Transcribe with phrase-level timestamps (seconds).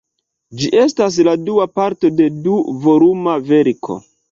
[0.61, 4.03] Ĝi estas la dua parto de du-voluma verko.